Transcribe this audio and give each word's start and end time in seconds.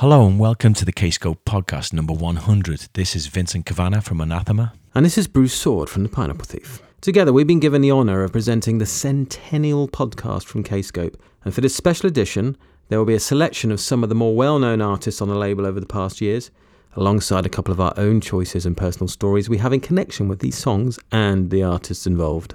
Hello 0.00 0.26
and 0.26 0.38
welcome 0.38 0.72
to 0.72 0.86
the 0.86 0.94
Kscope 0.94 1.44
podcast 1.44 1.92
number 1.92 2.14
100. 2.14 2.88
This 2.94 3.14
is 3.14 3.26
Vincent 3.26 3.66
Cavanagh 3.66 4.00
from 4.00 4.22
Anathema. 4.22 4.72
And 4.94 5.04
this 5.04 5.18
is 5.18 5.28
Bruce 5.28 5.54
Soord 5.54 5.90
from 5.90 6.04
The 6.04 6.08
Pineapple 6.08 6.46
Thief. 6.46 6.80
Together, 7.02 7.34
we've 7.34 7.46
been 7.46 7.60
given 7.60 7.82
the 7.82 7.92
honour 7.92 8.24
of 8.24 8.32
presenting 8.32 8.78
the 8.78 8.86
centennial 8.86 9.88
podcast 9.88 10.44
from 10.44 10.64
Kscope. 10.64 11.16
And 11.44 11.54
for 11.54 11.60
this 11.60 11.76
special 11.76 12.06
edition, 12.06 12.56
there 12.88 12.98
will 12.98 13.04
be 13.04 13.14
a 13.14 13.20
selection 13.20 13.70
of 13.70 13.78
some 13.78 14.02
of 14.02 14.08
the 14.08 14.14
more 14.14 14.34
well 14.34 14.58
known 14.58 14.80
artists 14.80 15.20
on 15.20 15.28
the 15.28 15.34
label 15.34 15.66
over 15.66 15.78
the 15.78 15.84
past 15.84 16.22
years, 16.22 16.50
alongside 16.96 17.44
a 17.44 17.50
couple 17.50 17.72
of 17.72 17.78
our 17.78 17.92
own 17.98 18.22
choices 18.22 18.64
and 18.64 18.78
personal 18.78 19.06
stories 19.06 19.50
we 19.50 19.58
have 19.58 19.74
in 19.74 19.80
connection 19.80 20.28
with 20.28 20.38
these 20.38 20.56
songs 20.56 20.98
and 21.12 21.50
the 21.50 21.62
artists 21.62 22.06
involved. 22.06 22.54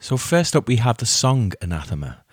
So, 0.00 0.16
first 0.16 0.56
up, 0.56 0.66
we 0.66 0.78
have 0.78 0.96
the 0.96 1.06
song 1.06 1.52
Anathema. 1.62 2.24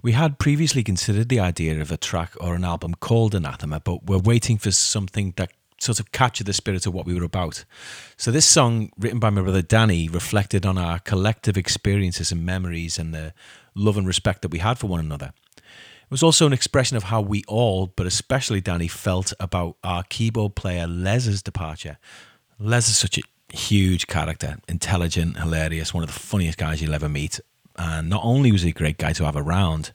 We 0.00 0.12
had 0.12 0.38
previously 0.38 0.84
considered 0.84 1.28
the 1.28 1.40
idea 1.40 1.80
of 1.80 1.90
a 1.90 1.96
track 1.96 2.32
or 2.40 2.54
an 2.54 2.64
album 2.64 2.94
called 2.94 3.34
Anathema, 3.34 3.80
but 3.80 4.04
we're 4.04 4.18
waiting 4.18 4.56
for 4.56 4.70
something 4.70 5.34
that 5.36 5.50
sort 5.80 5.98
of 5.98 6.12
captured 6.12 6.46
the 6.46 6.52
spirit 6.52 6.86
of 6.86 6.94
what 6.94 7.04
we 7.04 7.14
were 7.14 7.24
about. 7.24 7.64
So, 8.16 8.30
this 8.30 8.46
song, 8.46 8.92
written 8.96 9.18
by 9.18 9.30
my 9.30 9.42
brother 9.42 9.62
Danny, 9.62 10.08
reflected 10.08 10.64
on 10.64 10.78
our 10.78 11.00
collective 11.00 11.56
experiences 11.56 12.30
and 12.30 12.46
memories 12.46 12.96
and 12.96 13.12
the 13.12 13.34
love 13.74 13.96
and 13.96 14.06
respect 14.06 14.42
that 14.42 14.52
we 14.52 14.58
had 14.60 14.78
for 14.78 14.86
one 14.86 15.00
another. 15.00 15.32
It 15.56 16.10
was 16.10 16.22
also 16.22 16.46
an 16.46 16.52
expression 16.52 16.96
of 16.96 17.04
how 17.04 17.20
we 17.20 17.42
all, 17.48 17.88
but 17.88 18.06
especially 18.06 18.60
Danny, 18.60 18.86
felt 18.86 19.32
about 19.40 19.76
our 19.82 20.04
keyboard 20.04 20.54
player 20.54 20.86
Les's 20.86 21.42
departure. 21.42 21.98
Les 22.60 22.88
is 22.88 22.96
such 22.96 23.18
a 23.18 23.22
huge 23.52 24.06
character, 24.06 24.58
intelligent, 24.68 25.38
hilarious, 25.38 25.92
one 25.92 26.04
of 26.04 26.08
the 26.12 26.18
funniest 26.18 26.56
guys 26.56 26.80
you'll 26.80 26.94
ever 26.94 27.08
meet, 27.08 27.40
and 27.78 28.10
not 28.10 28.22
only 28.24 28.52
was 28.52 28.62
he 28.62 28.70
a 28.70 28.72
great 28.72 28.98
guy 28.98 29.12
to 29.12 29.24
have 29.24 29.36
around, 29.36 29.92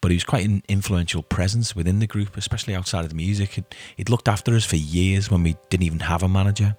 but 0.00 0.10
he 0.10 0.16
was 0.16 0.24
quite 0.24 0.44
an 0.46 0.62
influential 0.68 1.22
presence 1.22 1.76
within 1.76 1.98
the 2.00 2.06
group, 2.06 2.36
especially 2.36 2.74
outside 2.74 3.04
of 3.04 3.10
the 3.10 3.14
music. 3.14 3.64
He'd, 3.96 4.08
looked 4.08 4.28
after 4.28 4.54
us 4.54 4.64
for 4.64 4.76
years 4.76 5.30
when 5.30 5.42
we 5.42 5.56
didn't 5.68 5.84
even 5.84 6.00
have 6.00 6.22
a 6.22 6.28
manager. 6.28 6.76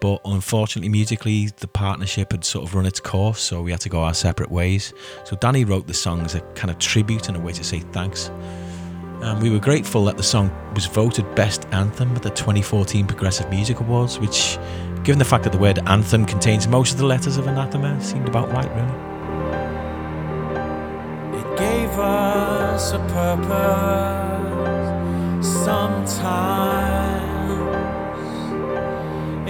But 0.00 0.20
unfortunately, 0.24 0.90
musically, 0.90 1.48
the 1.56 1.66
partnership 1.66 2.32
had 2.32 2.44
sort 2.44 2.68
of 2.68 2.74
run 2.74 2.86
its 2.86 3.00
course, 3.00 3.40
so 3.40 3.62
we 3.62 3.70
had 3.70 3.80
to 3.80 3.88
go 3.88 4.00
our 4.00 4.14
separate 4.14 4.50
ways. 4.50 4.92
So 5.24 5.36
Danny 5.36 5.64
wrote 5.64 5.86
the 5.86 5.94
song 5.94 6.20
as 6.20 6.34
a 6.34 6.40
kind 6.54 6.70
of 6.70 6.78
tribute 6.78 7.28
and 7.28 7.36
a 7.36 7.40
way 7.40 7.52
to 7.52 7.64
say 7.64 7.80
thanks. 7.80 8.30
And 9.20 9.42
we 9.42 9.50
were 9.50 9.58
grateful 9.58 10.04
that 10.04 10.16
the 10.16 10.22
song 10.22 10.52
was 10.74 10.86
voted 10.86 11.34
Best 11.34 11.66
Anthem 11.72 12.14
at 12.14 12.22
the 12.22 12.30
2014 12.30 13.06
Progressive 13.06 13.50
Music 13.50 13.80
Awards, 13.80 14.20
which, 14.20 14.56
given 15.02 15.18
the 15.18 15.24
fact 15.24 15.42
that 15.44 15.52
the 15.52 15.58
word 15.58 15.80
anthem 15.86 16.24
contains 16.24 16.68
most 16.68 16.92
of 16.92 16.98
the 16.98 17.06
letters 17.06 17.36
of 17.36 17.48
anathema, 17.48 18.00
seemed 18.00 18.28
about 18.28 18.52
right, 18.52 18.70
really 18.76 19.17
us 22.78 22.92
a 22.92 22.98
purpose 23.08 23.48
sometimes. 25.64 27.10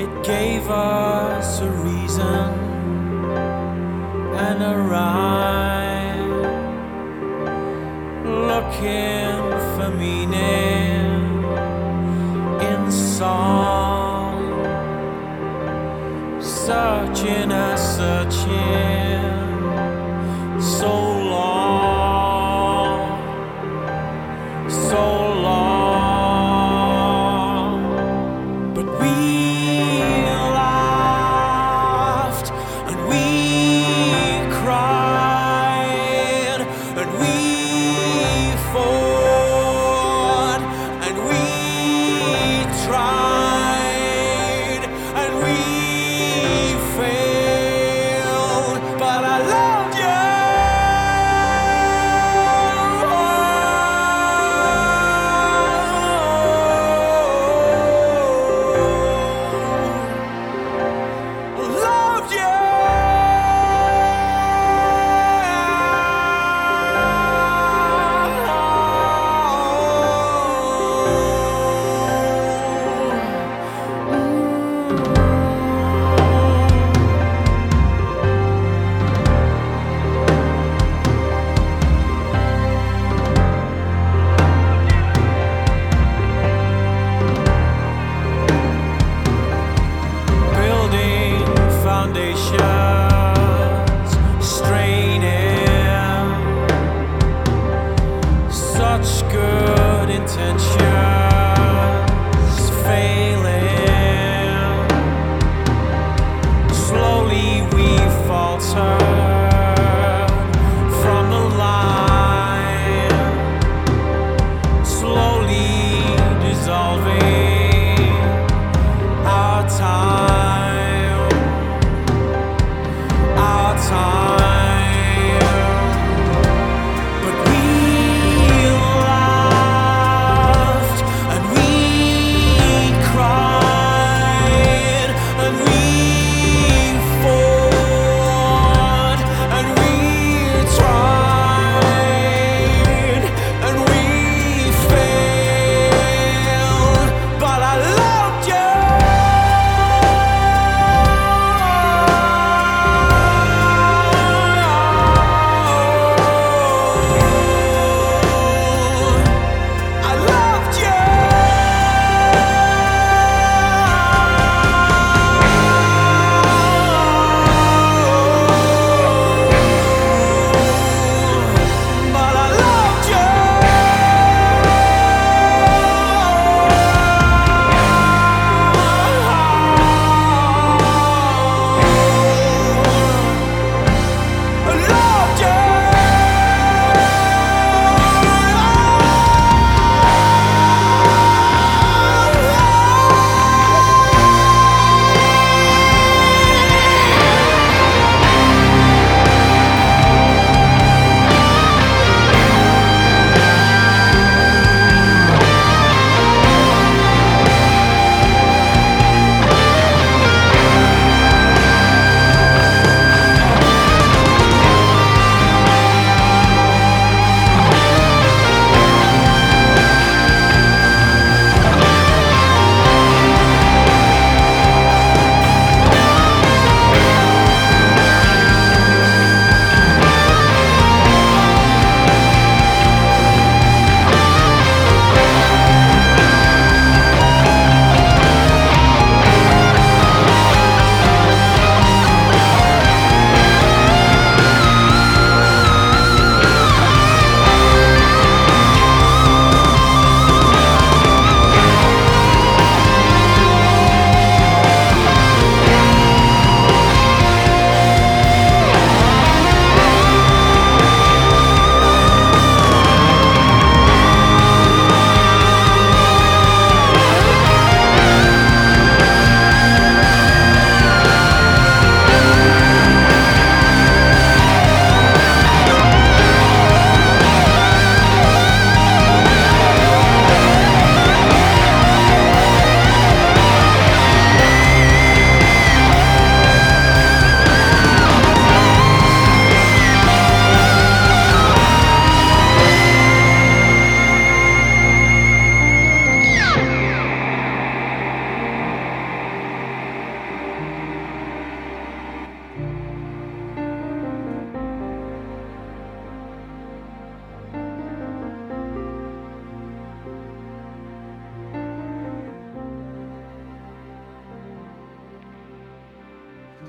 It 0.00 0.12
gave 0.24 0.70
us 0.70 1.60
a 1.60 1.70
reason 1.70 2.48
and 4.46 4.62
a 4.62 4.78
rhyme. 4.92 6.36
Looking 8.50 9.42
for 9.74 9.90
meaning 10.04 11.10
in 12.70 12.90
song. 12.90 14.36
Searching 16.40 17.52
and 17.52 17.78
searching 17.78 19.28
so 20.60 21.17
soul 24.88 25.27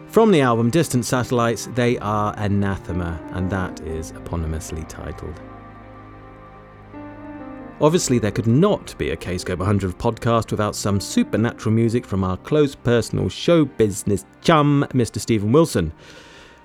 From 0.09 0.31
the 0.31 0.41
album 0.41 0.71
Distant 0.71 1.05
Satellites, 1.05 1.67
they 1.75 1.99
are 1.99 2.33
Anathema, 2.35 3.21
and 3.33 3.47
that 3.51 3.79
is 3.81 4.11
eponymously 4.13 4.89
titled. 4.89 5.39
Obviously, 7.79 8.17
there 8.17 8.31
could 8.31 8.47
not 8.47 8.97
be 8.97 9.11
a 9.11 9.15
Kscope 9.15 9.59
100 9.59 9.99
podcast 9.99 10.49
without 10.49 10.75
some 10.75 10.99
supernatural 10.99 11.75
music 11.75 12.07
from 12.07 12.23
our 12.23 12.37
close 12.37 12.73
personal 12.73 13.29
show 13.29 13.65
business 13.65 14.25
chum, 14.41 14.83
Mr. 14.93 15.19
Steven 15.19 15.51
Wilson. 15.51 15.93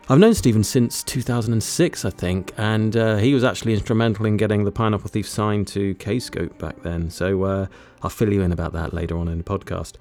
I've 0.08 0.18
known 0.18 0.34
Steven 0.34 0.64
since 0.64 1.02
2006, 1.02 2.06
I 2.06 2.10
think, 2.10 2.54
and 2.56 2.96
uh, 2.96 3.16
he 3.18 3.34
was 3.34 3.44
actually 3.44 3.74
instrumental 3.74 4.24
in 4.24 4.38
getting 4.38 4.64
the 4.64 4.72
Pineapple 4.72 5.10
Thief 5.10 5.28
signed 5.28 5.66
to 5.68 5.94
Kscope 5.96 6.56
back 6.56 6.82
then, 6.82 7.10
so 7.10 7.42
uh, 7.42 7.66
I'll 8.02 8.08
fill 8.08 8.32
you 8.32 8.40
in 8.40 8.52
about 8.52 8.72
that 8.72 8.94
later 8.94 9.18
on 9.18 9.28
in 9.28 9.36
the 9.36 9.44
podcast. 9.44 9.96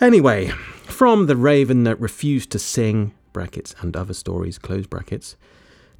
Anyway, 0.00 0.48
from 0.48 1.26
The 1.26 1.36
Raven 1.36 1.84
That 1.84 2.00
Refused 2.00 2.50
to 2.50 2.58
Sing, 2.58 3.14
brackets, 3.32 3.76
and 3.80 3.96
other 3.96 4.12
stories, 4.12 4.58
close 4.58 4.86
brackets, 4.86 5.36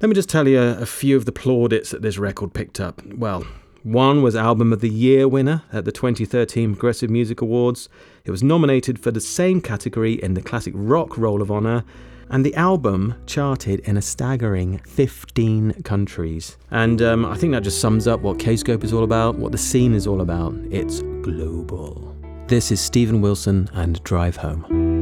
let 0.01 0.09
me 0.09 0.15
just 0.15 0.29
tell 0.29 0.47
you 0.47 0.59
a, 0.59 0.81
a 0.81 0.85
few 0.85 1.15
of 1.15 1.25
the 1.25 1.31
plaudits 1.31 1.91
that 1.91 2.01
this 2.01 2.17
record 2.17 2.53
picked 2.53 2.81
up. 2.81 3.01
Well, 3.05 3.47
one 3.83 4.21
was 4.21 4.35
Album 4.35 4.73
of 4.73 4.81
the 4.81 4.89
Year 4.89 5.27
winner 5.27 5.63
at 5.71 5.85
the 5.85 5.93
2013 5.93 6.73
Progressive 6.73 7.09
Music 7.09 7.39
Awards. 7.39 7.87
It 8.25 8.31
was 8.31 8.43
nominated 8.43 8.99
for 8.99 9.11
the 9.11 9.21
same 9.21 9.61
category 9.61 10.21
in 10.21 10.33
the 10.33 10.41
Classic 10.41 10.73
Rock 10.75 11.17
Roll 11.17 11.41
of 11.41 11.49
Honour, 11.49 11.85
and 12.29 12.43
the 12.43 12.55
album 12.55 13.15
charted 13.27 13.79
in 13.81 13.95
a 13.95 14.01
staggering 14.01 14.79
15 14.79 15.83
countries. 15.83 16.57
And 16.71 17.01
um, 17.01 17.25
I 17.25 17.37
think 17.37 17.53
that 17.53 17.63
just 17.63 17.79
sums 17.79 18.07
up 18.07 18.19
what 18.21 18.39
Kscope 18.39 18.83
is 18.83 18.91
all 18.91 19.03
about, 19.03 19.35
what 19.35 19.51
the 19.51 19.57
scene 19.57 19.93
is 19.93 20.05
all 20.05 20.19
about. 20.19 20.53
It's 20.69 21.01
global. 21.21 22.14
This 22.47 22.71
is 22.71 22.79
Steven 22.79 23.21
Wilson 23.21 23.71
and 23.73 24.03
Drive 24.03 24.35
Home. 24.35 24.94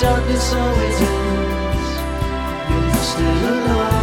Darkness 0.00 0.52
always 0.52 1.00
ends. 1.00 1.90
You're 2.70 2.94
still 3.10 3.48
alone, 3.48 3.95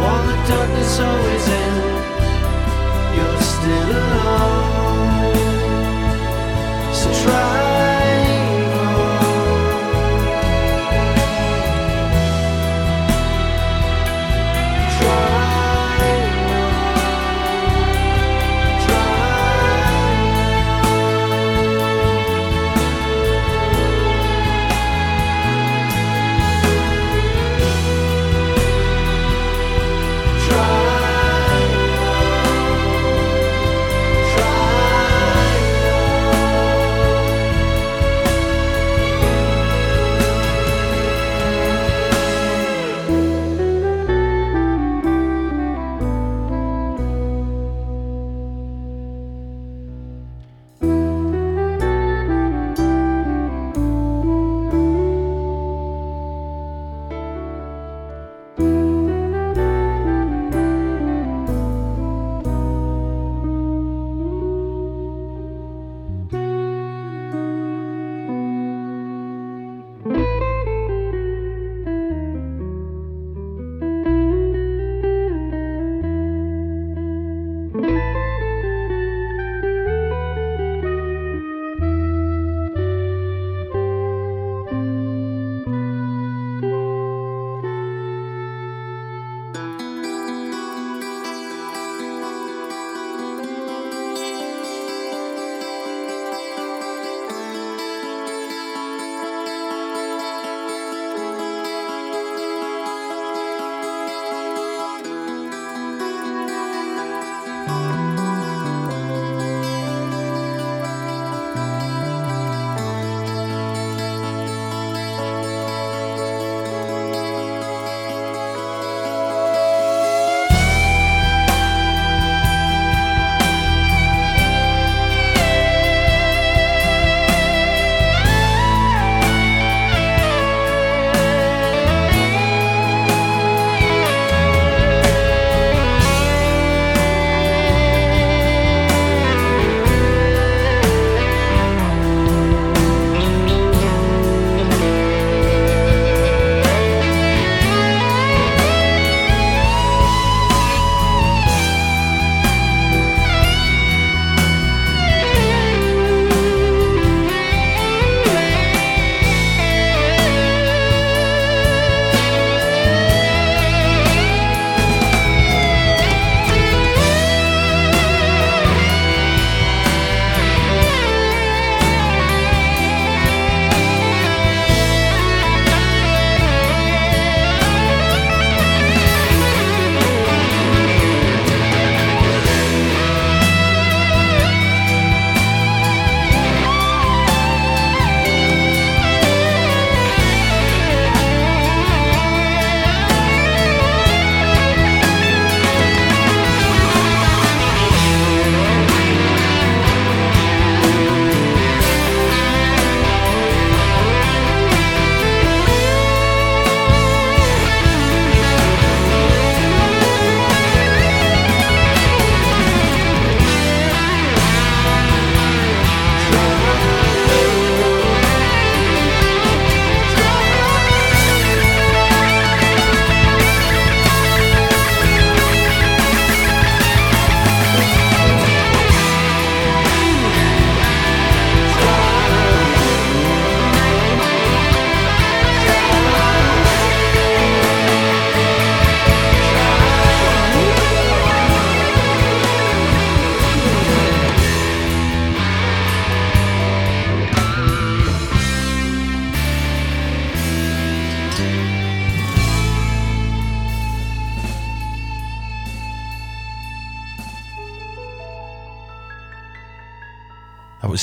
while 0.00 0.24
the 0.26 0.36
darkness 0.48 1.00
always 1.00 1.48
ends, 1.48 2.26
you're 3.16 3.40
still 3.54 3.90
alone. 4.02 5.34
So 6.94 7.08
try. 7.22 7.59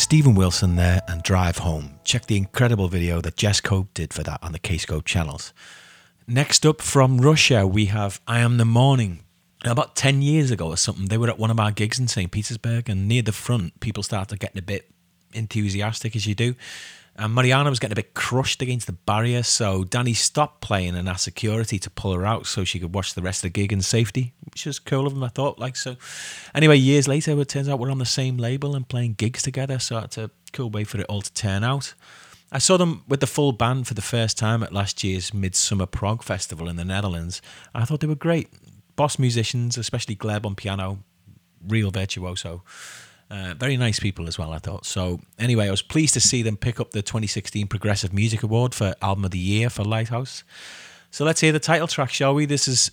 Steven 0.07 0.35
Wilson 0.35 0.77
there 0.77 1.01
and 1.09 1.21
Drive 1.21 1.57
Home. 1.57 1.99
Check 2.05 2.27
the 2.27 2.37
incredible 2.37 2.87
video 2.87 3.19
that 3.19 3.35
Jess 3.35 3.59
Cope 3.59 3.93
did 3.93 4.13
for 4.13 4.23
that 4.23 4.41
on 4.41 4.53
the 4.53 4.57
Kscope 4.57 5.03
channels. 5.03 5.51
Next 6.25 6.65
up 6.65 6.81
from 6.81 7.17
Russia, 7.17 7.67
we 7.67 7.87
have 7.87 8.23
Iamthemorning. 8.25 9.19
Now, 9.65 9.73
about 9.73 9.97
10 9.97 10.21
years 10.21 10.49
ago 10.49 10.69
or 10.69 10.77
something, 10.77 11.07
they 11.07 11.17
were 11.17 11.27
at 11.27 11.37
one 11.37 11.51
of 11.51 11.59
our 11.59 11.71
gigs 11.71 11.99
in 11.99 12.07
St. 12.07 12.31
Petersburg, 12.31 12.87
and 12.87 13.09
near 13.09 13.21
the 13.21 13.33
front, 13.33 13.81
people 13.81 14.01
started 14.01 14.39
getting 14.39 14.59
a 14.59 14.61
bit 14.61 14.89
enthusiastic, 15.33 16.15
as 16.15 16.25
you 16.25 16.35
do. 16.35 16.55
And 17.19 17.35
Marjana 17.35 17.69
was 17.69 17.79
getting 17.79 17.93
a 17.93 17.95
bit 17.95 18.13
crushed 18.13 18.61
against 18.61 18.85
the 18.85 18.93
barrier, 18.93 19.41
so 19.41 19.83
Danny 19.83 20.13
stopped 20.13 20.61
playing 20.61 20.95
and 20.95 21.09
asked 21.09 21.23
security 21.23 21.79
to 21.79 21.89
pull 21.89 22.13
her 22.13 22.25
out 22.25 22.45
so 22.45 22.63
she 22.63 22.79
could 22.79 22.93
watch 22.93 23.15
the 23.15 23.23
rest 23.23 23.39
of 23.39 23.53
the 23.53 23.59
gig 23.59 23.73
in 23.73 23.81
safety, 23.81 24.33
which 24.45 24.67
was 24.67 24.77
cool 24.77 25.07
of 25.07 25.13
him, 25.13 25.23
I 25.23 25.29
thought. 25.29 25.57
Like 25.57 25.75
so. 25.75 25.95
Anyway, 26.53 26.77
years 26.77 27.07
later, 27.07 27.39
it 27.41 27.47
turns 27.49 27.67
out 27.67 27.79
we're 27.79 27.89
on 27.89 27.97
the 27.97 28.05
same 28.05 28.37
label 28.37 28.75
and 28.75 28.87
playing 28.87 29.13
gigs 29.13 29.41
together, 29.41 29.79
so 29.79 29.97
it's 29.97 30.17
a 30.17 30.29
cool 30.53 30.69
way 30.69 30.83
for 30.83 30.99
it 30.99 31.07
all 31.09 31.23
to 31.23 31.33
turn 31.33 31.63
out. 31.63 31.95
I 32.51 32.59
saw 32.59 32.77
them 32.77 33.03
with 33.07 33.19
the 33.19 33.27
full 33.27 33.51
band 33.51 33.87
for 33.87 33.95
the 33.95 34.01
first 34.01 34.37
time 34.37 34.61
at 34.61 34.71
last 34.71 35.03
year's 35.03 35.33
Midsummer 35.33 35.87
Prog 35.87 36.21
Festival 36.21 36.69
in 36.69 36.75
the 36.75 36.85
Netherlands. 36.85 37.41
I 37.73 37.83
thought 37.83 37.99
they 37.99 38.07
were 38.07 38.15
great. 38.15 38.49
Boss 38.95 39.17
musicians, 39.17 39.75
especially 39.77 40.15
Gleb 40.15 40.45
on 40.45 40.55
piano, 40.55 40.99
real 41.67 41.89
virtuoso. 41.89 42.63
Uh, 43.29 43.53
very 43.55 43.75
nice 43.75 43.99
people 43.99 44.27
as 44.27 44.37
well, 44.37 44.53
I 44.53 44.59
thought. 44.59 44.85
So, 44.85 45.19
anyway, 45.37 45.67
I 45.67 45.71
was 45.71 45.81
pleased 45.81 46.13
to 46.13 46.21
see 46.21 46.41
them 46.41 46.55
pick 46.55 46.79
up 46.79 46.91
the 46.91 47.01
2016 47.01 47.67
Progressive 47.67 48.13
Music 48.13 48.41
Award 48.41 48.73
for 48.73 48.95
Album 49.01 49.25
of 49.25 49.31
the 49.31 49.37
Year 49.37 49.69
for 49.69 49.83
Lighthouse. 49.83 50.43
So, 51.11 51.25
let's 51.25 51.41
hear 51.41 51.51
the 51.51 51.59
title 51.59 51.87
track, 51.87 52.09
shall 52.09 52.33
we? 52.33 52.45
This 52.45 52.67
is 52.67 52.91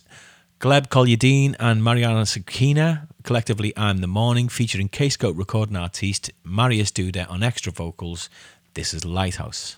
Gleb 0.59 0.87
Kolyadin 0.87 1.55
and 1.59 1.81
Marjana 1.81 2.25
Semkina, 2.25 3.07
collectively 3.23 3.73
I'm 3.77 3.99
the 3.99 4.07
Morning, 4.07 4.49
featuring 4.49 4.89
Kscope 4.89 5.37
recording 5.37 5.77
artiste 5.77 6.31
Mariusz 6.45 6.91
Duda 6.91 7.29
on 7.29 7.43
extra 7.43 7.71
vocals. 7.71 8.29
This 8.73 8.93
is 8.93 9.05
Lighthouse. 9.05 9.77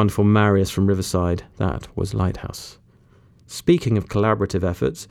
Wonderful 0.00 0.24
Mariusz 0.24 0.70
from 0.70 0.86
Riverside. 0.86 1.42
That 1.58 1.86
was 1.94 2.14
Lighthouse. 2.14 2.78
Speaking 3.46 3.98
of 3.98 4.08
collaborative 4.08 4.64
efforts, 4.64 5.06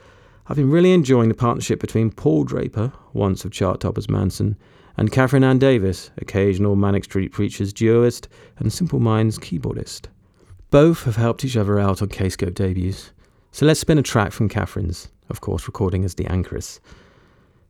I've 0.47 0.55
been 0.55 0.71
really 0.71 0.93
enjoying 0.93 1.29
the 1.29 1.35
partnership 1.35 1.79
between 1.79 2.09
Paul 2.09 2.43
Draper, 2.43 2.91
once 3.13 3.45
of 3.45 3.51
Chart 3.51 3.79
Toppers 3.79 4.07
Mansun, 4.07 4.55
and 4.97 5.11
Catherine 5.11 5.43
Anne 5.43 5.59
Davies, 5.59 6.09
occasional 6.17 6.75
Manic 6.75 7.03
Street 7.03 7.31
Preachers 7.31 7.71
duoist 7.71 8.29
and 8.57 8.73
Simple 8.73 8.99
Minds 8.99 9.37
keyboardist. 9.37 10.07
Both 10.71 11.03
have 11.03 11.17
helped 11.17 11.45
each 11.45 11.55
other 11.55 11.79
out 11.79 12.01
on 12.01 12.07
Kscope 12.07 12.55
debuts, 12.55 13.11
so 13.51 13.67
let's 13.67 13.81
spin 13.81 13.99
a 13.99 14.01
track 14.01 14.31
from 14.31 14.49
Catherine's, 14.49 15.09
of 15.29 15.39
course 15.39 15.67
recording 15.67 16.03
as 16.03 16.15
the 16.15 16.25
Anchoress. 16.25 16.79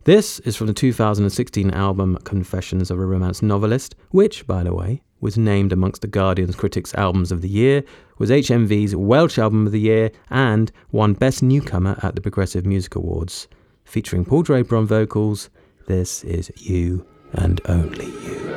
This 0.06 0.40
is 0.40 0.56
from 0.56 0.68
the 0.68 0.74
2016 0.74 1.72
album 1.72 2.18
Confessions 2.24 2.90
of 2.90 2.98
a 2.98 3.06
Romance 3.06 3.42
Novelist, 3.42 3.96
which, 4.12 4.48
by 4.48 4.64
the 4.64 4.74
way, 4.74 5.02
was 5.20 5.38
named 5.38 5.74
amongst 5.74 6.02
the 6.02 6.08
Guardian's 6.08 6.56
Critics 6.56 6.96
Albums 6.96 7.34
of 7.34 7.42
the 7.42 7.50
Year, 7.50 7.84
was 8.18 8.30
HMV's 8.30 8.96
Welsh 8.96 9.38
Album 9.38 9.66
of 9.66 9.74
the 9.74 9.80
Year, 9.80 10.10
and 10.30 10.72
won 10.94 11.16
Best 11.16 11.44
Newcomer 11.44 12.00
at 12.02 12.16
the 12.16 12.22
Progressive 12.22 12.66
Music 12.66 12.96
Awards. 12.96 13.50
Featuring 13.84 14.24
Paul 14.24 14.44
Draper 14.44 14.78
on 14.78 14.88
vocals, 14.88 15.50
this 15.88 16.24
is 16.24 16.50
You 16.56 17.06
and 17.34 17.60
Only 17.66 18.06
You. 18.06 18.49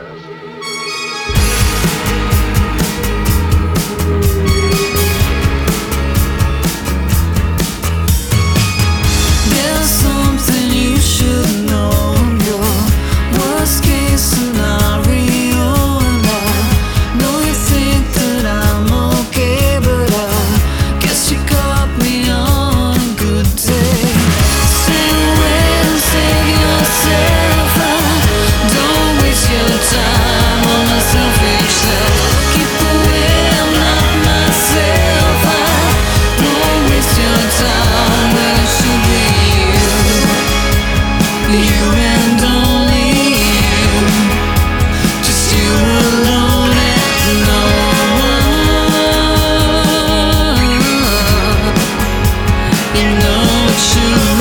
You. 53.12 53.18
know 53.18 54.31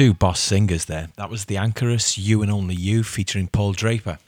Two 0.00 0.14
boss 0.14 0.40
singers 0.40 0.86
there. 0.86 1.08
That 1.16 1.28
was 1.28 1.44
The 1.44 1.58
Anchoress, 1.58 2.16
You 2.16 2.40
and 2.40 2.50
Only 2.50 2.74
You, 2.74 3.02
featuring 3.02 3.48
Paul 3.48 3.74
Draper. 3.74 4.18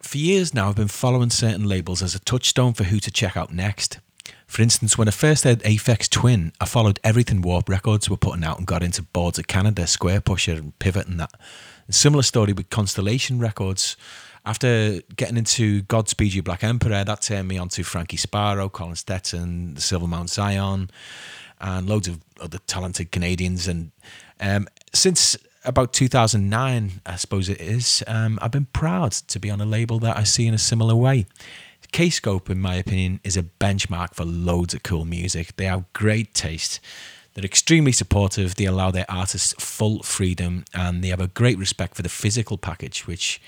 For 0.00 0.16
years 0.16 0.54
now, 0.54 0.70
I've 0.70 0.76
been 0.76 0.88
following 0.88 1.28
certain 1.28 1.68
labels 1.68 2.00
as 2.00 2.14
a 2.14 2.18
touchstone 2.18 2.72
for 2.72 2.84
who 2.84 2.98
to 3.00 3.10
check 3.10 3.36
out 3.36 3.52
next. 3.52 3.98
For 4.46 4.62
instance, 4.62 4.96
when 4.96 5.06
I 5.06 5.10
first 5.10 5.44
heard 5.44 5.62
Aphex 5.64 6.08
Twin, 6.08 6.54
I 6.62 6.64
followed 6.64 6.98
everything 7.04 7.42
Warp 7.42 7.68
Records 7.68 8.08
were 8.08 8.16
putting 8.16 8.42
out 8.42 8.56
and 8.56 8.66
got 8.66 8.82
into 8.82 9.02
boards 9.02 9.38
of 9.38 9.48
Canada, 9.48 9.82
Squarepusher, 9.82 10.56
and 10.56 10.78
Pivot 10.78 11.08
and 11.08 11.20
that. 11.20 11.32
Similar 11.90 12.22
story 12.22 12.54
with 12.54 12.70
Constellation 12.70 13.38
Records. 13.38 13.98
After 14.46 15.02
getting 15.14 15.36
into 15.36 15.82
Godspeed 15.82 16.32
You 16.32 16.42
Black 16.42 16.64
Emperor, 16.64 17.04
that 17.04 17.20
turned 17.20 17.48
me 17.48 17.58
on 17.58 17.68
to 17.68 17.82
Frankie 17.82 18.16
Sparrow, 18.16 18.70
Colin 18.70 18.96
Stetson, 18.96 19.74
the 19.74 19.82
Silver 19.82 20.06
Mount 20.06 20.30
Zion, 20.30 20.88
and 21.60 21.86
loads 21.86 22.08
of 22.08 22.20
other 22.40 22.58
talented 22.66 23.12
Canadians. 23.12 23.68
And 23.68 23.92
um, 24.40 24.68
since 24.92 25.36
about 25.64 25.92
2009, 25.92 27.00
I 27.04 27.16
suppose 27.16 27.48
it 27.48 27.60
is, 27.60 28.02
um, 28.06 28.38
I've 28.40 28.52
been 28.52 28.66
proud 28.66 29.12
to 29.12 29.38
be 29.38 29.50
on 29.50 29.60
a 29.60 29.66
label 29.66 29.98
that 30.00 30.16
I 30.16 30.22
see 30.22 30.46
in 30.46 30.54
a 30.54 30.58
similar 30.58 30.94
way. 30.94 31.26
Kscope, 31.92 32.50
in 32.50 32.60
my 32.60 32.74
opinion, 32.74 33.20
is 33.24 33.36
a 33.36 33.42
benchmark 33.42 34.14
for 34.14 34.24
loads 34.24 34.74
of 34.74 34.82
cool 34.82 35.04
music. 35.04 35.56
They 35.56 35.64
have 35.64 35.92
great 35.92 36.34
taste. 36.34 36.80
They're 37.34 37.44
extremely 37.44 37.92
supportive. 37.92 38.54
They 38.54 38.64
allow 38.64 38.90
their 38.90 39.06
artists 39.08 39.54
full 39.58 40.02
freedom, 40.02 40.64
and 40.72 41.02
they 41.02 41.08
have 41.08 41.20
a 41.20 41.28
great 41.28 41.58
respect 41.58 41.94
for 41.94 42.02
the 42.02 42.08
physical 42.08 42.58
package, 42.58 43.06
which 43.06 43.40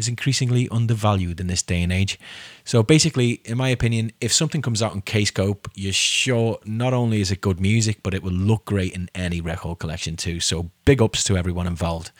is 0.00 0.08
increasingly 0.08 0.68
undervalued 0.70 1.38
in 1.38 1.46
this 1.46 1.62
day 1.62 1.82
and 1.82 1.92
age. 1.92 2.18
So 2.64 2.82
basically, 2.82 3.40
in 3.44 3.56
my 3.56 3.68
opinion, 3.68 4.10
if 4.20 4.32
something 4.32 4.62
comes 4.62 4.82
out 4.82 4.92
on 4.92 5.02
Kscope, 5.02 5.68
you're 5.74 5.92
sure 5.92 6.58
not 6.64 6.92
only 6.92 7.20
is 7.20 7.30
it 7.30 7.40
good 7.40 7.60
music, 7.60 8.02
but 8.02 8.14
it 8.14 8.22
will 8.22 8.32
look 8.32 8.64
great 8.64 8.92
in 8.94 9.08
any 9.14 9.40
record 9.40 9.78
collection 9.78 10.16
too. 10.16 10.40
So 10.40 10.70
big 10.84 11.00
ups 11.00 11.22
to 11.24 11.36
everyone 11.36 11.68
involved. 11.68 12.10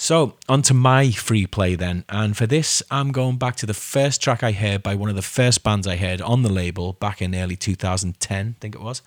So, 0.00 0.36
on 0.48 0.62
to 0.62 0.74
my 0.74 1.10
free 1.10 1.44
play 1.44 1.74
then. 1.74 2.04
And 2.08 2.36
for 2.36 2.46
this, 2.46 2.84
I'm 2.88 3.10
going 3.10 3.36
back 3.36 3.56
to 3.56 3.66
the 3.66 3.74
first 3.74 4.22
track 4.22 4.44
I 4.44 4.52
heard 4.52 4.80
by 4.80 4.94
one 4.94 5.10
of 5.10 5.16
the 5.16 5.22
first 5.22 5.64
bands 5.64 5.88
I 5.88 5.96
heard 5.96 6.22
on 6.22 6.42
the 6.42 6.52
label 6.52 6.92
back 6.92 7.20
in 7.20 7.34
early 7.34 7.56
2010, 7.56 8.54
I 8.56 8.60
think 8.60 8.76
it 8.76 8.80
was. 8.80 9.02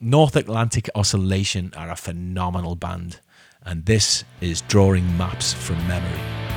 North 0.00 0.34
Atlantic 0.34 0.88
Oscillation 0.94 1.74
are 1.76 1.90
a 1.90 1.96
phenomenal 1.96 2.74
band. 2.74 3.20
And 3.62 3.84
this 3.84 4.24
is 4.40 4.62
Drawing 4.62 5.18
Maps 5.18 5.52
from 5.52 5.76
Memory. 5.86 6.47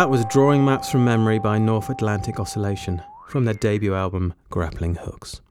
That 0.00 0.08
was 0.08 0.24
Drawing 0.24 0.64
Maps 0.64 0.90
from 0.90 1.04
Memory 1.04 1.40
by 1.40 1.58
North 1.58 1.90
Atlantic 1.90 2.40
Oscillation 2.40 3.02
from 3.28 3.44
their 3.44 3.52
debut 3.52 3.92
album 3.92 4.32
Grappling 4.48 4.94
Hooks. 4.94 5.42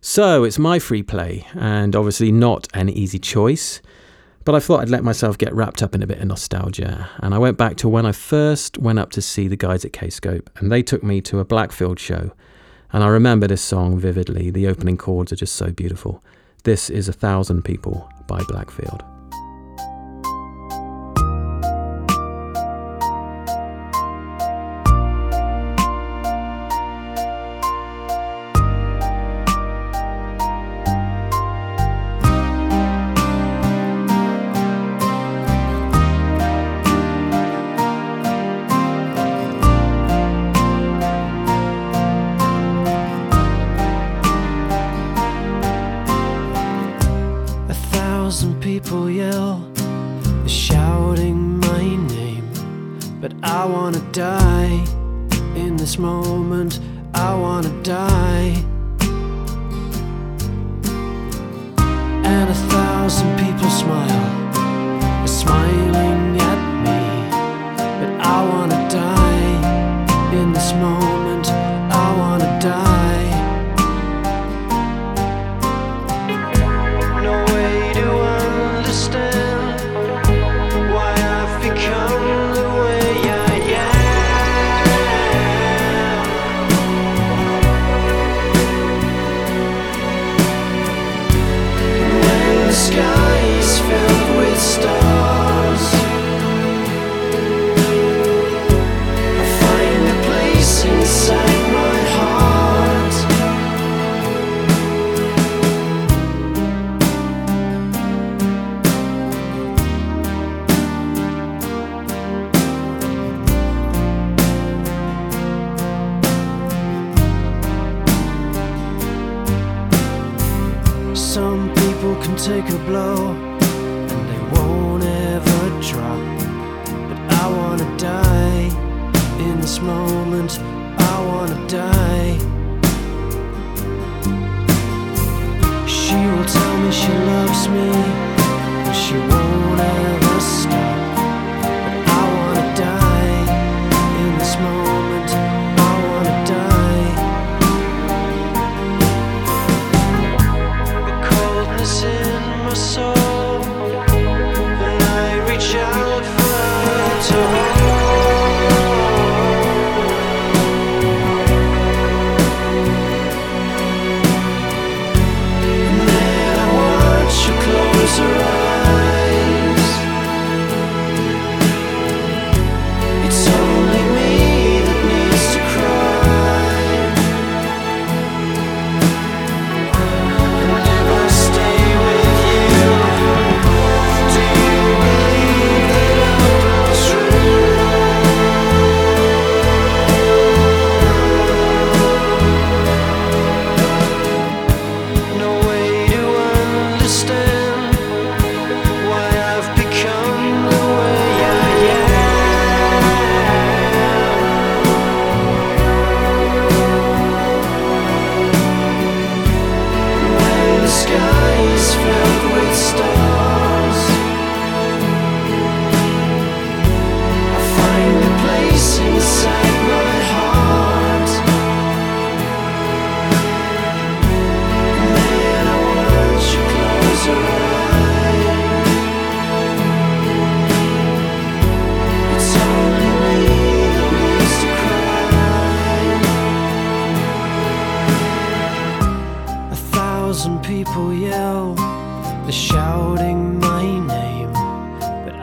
So 0.00 0.44
it's 0.44 0.58
my 0.58 0.78
free 0.78 1.02
play, 1.02 1.46
and 1.52 1.94
obviously 1.94 2.32
not 2.32 2.68
an 2.72 2.88
easy 2.88 3.18
choice, 3.18 3.82
but 4.46 4.54
I 4.54 4.60
thought 4.60 4.80
I'd 4.80 4.88
let 4.88 5.04
myself 5.04 5.36
get 5.36 5.54
wrapped 5.54 5.82
up 5.82 5.94
in 5.94 6.02
a 6.02 6.06
bit 6.06 6.20
of 6.20 6.26
nostalgia. 6.26 7.10
And 7.18 7.34
I 7.34 7.38
went 7.38 7.58
back 7.58 7.76
to 7.76 7.88
when 7.90 8.06
I 8.06 8.12
first 8.12 8.78
went 8.78 8.98
up 8.98 9.10
to 9.10 9.20
see 9.20 9.46
the 9.46 9.56
guys 9.56 9.84
at 9.84 9.92
Kscope, 9.92 10.48
and 10.56 10.72
they 10.72 10.82
took 10.82 11.02
me 11.02 11.20
to 11.20 11.38
a 11.38 11.44
Blackfield 11.44 11.98
show. 11.98 12.32
And 12.94 13.04
I 13.04 13.08
remember 13.08 13.46
this 13.46 13.60
song 13.60 13.98
vividly. 13.98 14.50
The 14.50 14.68
opening 14.68 14.96
chords 14.96 15.34
are 15.34 15.36
just 15.36 15.54
so 15.54 15.70
beautiful. 15.70 16.24
This 16.64 16.88
is 16.88 17.10
A 17.10 17.12
Thousand 17.12 17.62
People 17.62 18.10
by 18.26 18.40
Blackfield. 18.44 19.04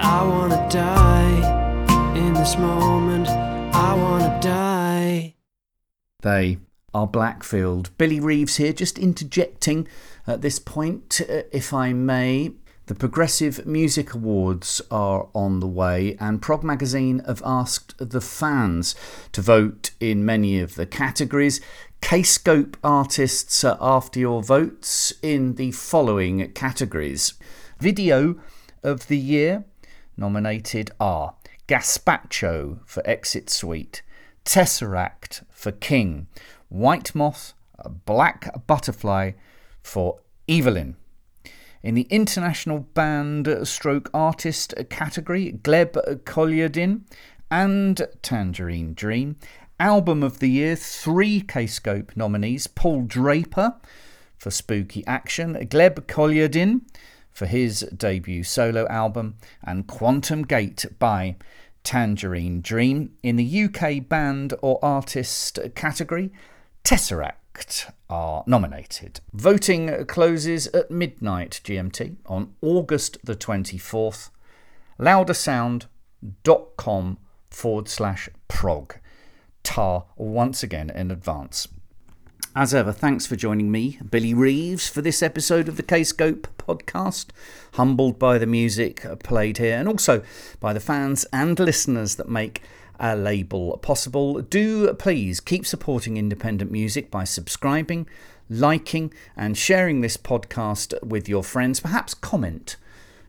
I 0.07 0.23
wanna 0.23 0.69
die 0.69 2.15
in 2.15 2.33
this 2.33 2.59
moment. 2.59 3.27
I 3.27 3.95
wanna 3.95 4.39
die. 4.39 5.33
They 6.21 6.59
are 6.93 7.07
Blackfield. 7.07 7.89
Billy 7.97 8.19
Reeves 8.19 8.57
here, 8.57 8.71
just 8.71 8.99
interjecting 8.99 9.87
at 10.27 10.43
this 10.43 10.59
point, 10.59 11.21
uh, 11.27 11.41
if 11.51 11.73
I 11.73 11.91
may. 11.93 12.51
The 12.85 12.93
Progressive 12.93 13.65
Music 13.65 14.13
Awards 14.13 14.79
are 14.91 15.27
on 15.33 15.59
the 15.59 15.67
way, 15.67 16.15
and 16.19 16.39
Prog 16.39 16.63
Magazine 16.63 17.23
have 17.25 17.41
asked 17.43 17.95
the 17.97 18.21
fans 18.21 18.93
to 19.31 19.41
vote 19.41 19.89
in 19.99 20.23
many 20.23 20.59
of 20.59 20.75
the 20.75 20.85
categories. 20.85 21.61
Kscope 22.03 22.75
artists 22.83 23.63
are 23.63 23.79
after 23.81 24.19
your 24.19 24.43
votes 24.43 25.13
in 25.23 25.55
the 25.55 25.71
following 25.71 26.51
categories 26.51 27.33
Video 27.79 28.35
of 28.83 29.07
the 29.07 29.17
Year 29.17 29.65
nominated 30.17 30.91
are 30.99 31.35
Gazpacho 31.67 32.79
for 32.85 33.01
Exit 33.05 33.49
Suite, 33.49 34.01
Tesseract 34.45 35.43
for 35.49 35.71
King, 35.71 36.27
White 36.69 37.15
Moth, 37.15 37.53
Black 38.05 38.67
Butterfly 38.67 39.31
for 39.81 40.19
Evelyn. 40.47 40.95
In 41.83 41.95
the 41.95 42.07
international 42.09 42.79
band 42.79 43.47
stroke 43.63 44.09
artist 44.13 44.73
category, 44.89 45.51
Gleb 45.61 46.23
Kolyadin 46.23 47.01
and 47.51 48.07
Tangerine 48.21 48.93
Dream. 48.93 49.37
Album 49.79 50.23
of 50.23 50.39
the 50.39 50.49
year, 50.49 50.75
three 50.75 51.41
Kscope 51.41 52.15
nominees 52.15 52.65
Paul 52.65 53.03
Draper 53.03 53.75
for 54.37 54.49
Spooky 54.49 55.05
Action, 55.05 55.53
Gleb 55.67 56.05
Kolyadin 56.07 56.81
for 57.35 57.45
his 57.45 57.81
debut 57.95 58.43
solo 58.43 58.87
album, 58.87 59.35
and 59.61 59.85
Quantum 59.85 60.41
Gate 60.43 60.85
by 60.97 61.35
Tangerine 61.83 62.61
Dream. 62.61 63.11
In 63.21 63.35
the 63.35 63.63
UK 63.65 64.07
band 64.07 64.53
or 64.61 64.79
artist 64.81 65.59
category, 65.75 66.31
Tesseract 66.85 67.91
are 68.09 68.45
nominated. 68.47 69.19
Voting 69.33 70.05
closes 70.05 70.67
at 70.67 70.89
midnight 70.89 71.59
GMT 71.63 72.15
on 72.25 72.53
August 72.61 73.17
the 73.23 73.35
24th. 73.35 74.29
loudersound.com 74.97 77.17
forward 77.51 77.89
slash 77.89 78.29
prog. 78.47 78.95
Tar 79.61 80.05
once 80.15 80.63
again 80.63 80.89
in 80.89 81.11
advance. 81.11 81.67
As 82.57 82.73
ever, 82.73 82.93
thanks 82.93 83.25
for 83.25 83.35
joining 83.35 83.69
me, 83.69 83.99
Billy 84.09 84.33
Reeves, 84.33 84.87
for 84.87 85.01
this 85.01 85.21
episode 85.21 85.67
of 85.67 85.75
the 85.75 85.83
Kscope 85.83 86.45
podcast. 86.57 87.31
Humbled 87.73 88.17
by 88.17 88.37
the 88.37 88.45
music 88.45 89.05
played 89.23 89.57
here 89.57 89.75
and 89.75 89.89
also 89.89 90.23
by 90.61 90.71
the 90.71 90.79
fans 90.79 91.25
and 91.33 91.59
listeners 91.59 92.15
that 92.15 92.29
make 92.29 92.61
our 92.97 93.17
label 93.17 93.77
possible. 93.79 94.39
Do 94.39 94.93
please 94.93 95.41
keep 95.41 95.65
supporting 95.65 96.15
independent 96.15 96.71
music 96.71 97.11
by 97.11 97.25
subscribing, 97.25 98.07
liking, 98.49 99.13
and 99.35 99.57
sharing 99.57 99.99
this 99.99 100.15
podcast 100.15 100.93
with 101.05 101.27
your 101.27 101.43
friends. 101.43 101.81
Perhaps 101.81 102.13
comment 102.13 102.77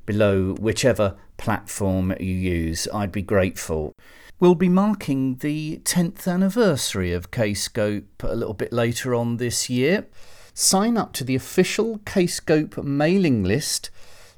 below 0.06 0.54
whichever 0.54 1.16
platform 1.36 2.14
you 2.20 2.32
use. 2.32 2.86
I'd 2.94 3.10
be 3.10 3.22
grateful. 3.22 3.92
We'll 4.38 4.54
be 4.54 4.68
marking 4.68 5.36
the 5.36 5.80
10th 5.84 6.30
anniversary 6.30 7.10
of 7.14 7.30
Kscope 7.30 8.22
a 8.22 8.34
little 8.34 8.52
bit 8.52 8.70
later 8.70 9.14
on 9.14 9.38
this 9.38 9.70
year. 9.70 10.08
Sign 10.52 10.98
up 10.98 11.14
to 11.14 11.24
the 11.24 11.34
official 11.34 12.00
Kscope 12.00 12.84
mailing 12.84 13.44
list 13.44 13.88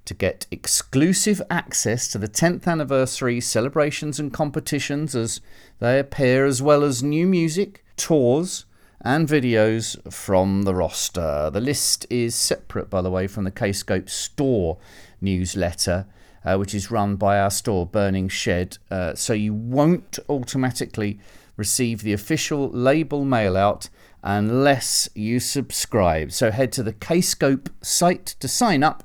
to 0.05 0.15
get 0.15 0.47
exclusive 0.53 1.43
access 1.51 2.07
to 2.13 2.19
the 2.19 2.29
10th 2.29 2.69
anniversary 2.69 3.41
celebrations 3.41 4.21
and 4.21 4.33
competitions 4.33 5.17
as 5.17 5.41
they 5.81 5.99
appear, 5.99 6.47
as 6.47 6.63
well 6.63 6.85
as 6.85 7.03
new 7.03 7.27
music, 7.27 7.85
tours, 7.97 8.67
and 9.01 9.27
videos 9.29 10.01
from 10.13 10.63
the 10.63 10.77
roster. 10.77 11.51
The 11.53 11.61
list 11.61 12.07
is 12.09 12.37
separate, 12.37 12.89
by 12.89 13.03
the 13.03 13.11
way, 13.11 13.27
from 13.27 13.43
the 13.43 13.51
Kscope 13.51 14.09
store 14.09 14.79
newsletter, 15.21 16.07
uh, 16.45 16.57
which 16.57 16.75
is 16.75 16.91
run 16.91 17.17
by 17.17 17.39
our 17.39 17.51
store, 17.51 17.87
Burning 17.87 18.29
Shed, 18.29 18.79
uh, 18.91 19.15
so 19.15 19.33
you 19.33 19.55
won't 19.55 20.19
automatically 20.29 21.19
receive 21.57 22.03
the 22.03 22.13
official 22.13 22.69
label 22.69 23.25
mail 23.25 23.57
out 23.57 23.89
unless 24.23 25.09
you 25.15 25.41
subscribe. 25.41 26.33
So 26.33 26.51
head 26.51 26.73
to 26.73 26.83
the 26.83 26.93
Kscope 26.93 27.69
site 27.83 28.27
to 28.41 28.49
sign 28.49 28.83
up 28.83 29.05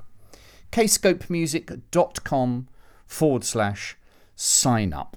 kscopemusic.com 0.74 2.68
forward 3.06 3.44
slash 3.44 3.96
sign 4.34 4.92
up. 4.92 5.16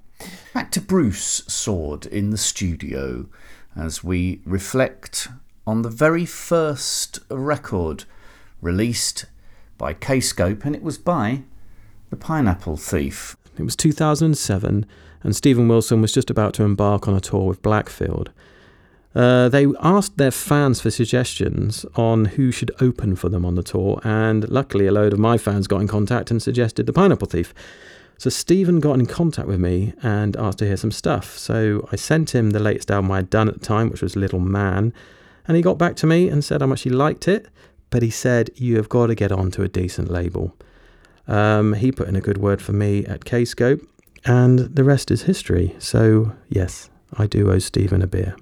Back 0.53 0.72
to 0.72 0.82
Bruce 0.82 1.41
Soord 1.41 2.05
in 2.05 2.30
the 2.30 2.38
studio 2.38 3.28
as 3.76 4.03
we 4.03 4.41
reflect 4.45 5.30
on 5.65 5.82
the 5.82 5.89
very 5.89 6.26
first 6.26 7.20
record 7.32 8.05
released 8.61 9.26
by 9.80 9.93
Kscope, 9.95 10.63
and 10.63 10.76
it 10.76 10.84
was 10.84 10.99
by 10.99 11.43
The 12.10 12.16
Pineapple 12.16 12.78
Thief. 12.78 13.36
It 13.58 13.64
was 13.64 13.76
2007, 13.76 14.86
and 15.24 15.36
Steven 15.36 15.68
Wilson 15.68 16.01
was 16.01 16.14
just 16.14 16.30
about 16.30 16.53
to 16.53 16.64
embark 16.64 17.08
on 17.08 17.14
a 17.14 17.20
tour 17.20 17.47
with 17.47 17.62
Blackfield. 17.62 18.30
Uh, 19.14 19.49
they 19.49 19.66
asked 19.82 20.18
their 20.18 20.32
fans 20.32 20.80
for 20.80 20.89
suggestions 20.89 21.86
on 21.95 22.26
who 22.26 22.51
should 22.51 22.72
open 22.80 23.16
for 23.16 23.30
them 23.30 23.45
on 23.45 23.55
the 23.55 23.64
tour, 23.64 23.99
and 24.03 24.47
luckily, 24.47 24.88
a 24.88 24.91
load 24.91 25.12
of 25.12 25.20
my 25.20 25.38
fans 25.38 25.68
got 25.68 25.82
in 25.82 25.88
contact 25.88 26.32
and 26.32 26.41
suggested 26.41 26.86
the 26.86 26.93
Pineapple 26.93 27.28
Thief. 27.28 27.53
So 28.18 28.30
Steven 28.30 28.80
got 28.80 28.99
in 28.99 29.05
contact 29.05 29.47
with 29.47 29.60
me 29.60 29.93
and 30.01 30.38
asked 30.38 30.60
to 30.60 30.66
hear 30.66 30.78
some 30.78 30.91
stuff. 30.91 31.38
So 31.38 31.88
I 31.91 31.97
sent 31.97 32.34
him 32.34 32.51
the 32.51 32.60
latest 32.60 32.89
album 32.89 33.12
I 33.12 33.18
had 33.18 33.30
done 33.30 33.47
at 33.47 33.55
the 33.55 33.66
time, 33.66 33.89
which 33.89 34.01
was 34.01 34.16
Little 34.16 34.39
Man, 34.39 34.93
and 35.47 35.58
he 35.58 35.62
got 35.62 35.78
back 35.78 35.95
to 35.97 36.08
me 36.08 36.30
and 36.30 36.43
said 36.43 36.62
how 36.62 36.68
much 36.68 36.84
he 36.84 36.89
liked 36.89 37.28
it, 37.28 37.47
but 37.89 38.01
he 38.01 38.10
said 38.10 38.49
you 38.55 38.78
have 38.78 38.88
got 38.88 39.08
to 39.08 39.16
get 39.16 39.32
onto 39.32 39.62
a 39.62 39.68
decent 39.68 40.10
label. 40.10 40.55
Um, 41.28 41.73
he 41.73 41.91
put 41.91 42.07
in 42.07 42.15
a 42.15 42.21
good 42.21 42.38
word 42.38 42.61
for 42.61 42.73
me 42.73 43.05
at 43.05 43.25
Kscope, 43.25 43.86
and 44.25 44.59
the 44.59 44.84
rest 44.84 45.11
is 45.11 45.23
history. 45.23 45.75
So 45.80 46.34
yes, 46.49 46.89
I 47.17 47.28
do 47.28 47.51
owe 47.51 47.59
Steven 47.59 48.01
a 48.01 48.07
beer. 48.07 48.36